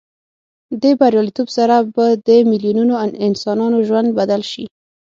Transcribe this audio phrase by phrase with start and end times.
[0.81, 2.93] دې بریالیتوب سره به د میلیونونو
[3.27, 4.65] انسانانو ژوند بدل شي.